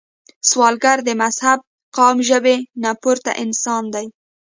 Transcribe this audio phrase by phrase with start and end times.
[0.49, 1.59] سوالګر د مذهب،
[1.95, 4.05] قام، ژبې نه پورته انسان دی